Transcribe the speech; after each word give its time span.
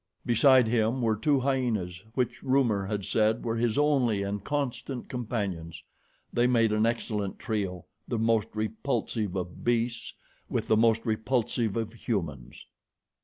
Beside 0.25 0.65
him 0.67 0.99
were 1.03 1.15
two 1.15 1.41
hyenas, 1.41 2.03
which 2.15 2.41
rumor 2.41 2.87
had 2.87 3.05
said 3.05 3.45
were 3.45 3.57
his 3.57 3.77
only 3.77 4.23
and 4.23 4.43
constant 4.43 5.07
companions. 5.07 5.83
They 6.33 6.47
made 6.47 6.71
an 6.71 6.87
excellent 6.87 7.37
trio 7.37 7.85
the 8.07 8.17
most 8.17 8.47
repulsive 8.55 9.35
of 9.35 9.63
beasts 9.63 10.15
with 10.49 10.65
the 10.69 10.75
most 10.75 11.05
repulsive 11.05 11.77
of 11.77 11.93
humans. 11.93 12.65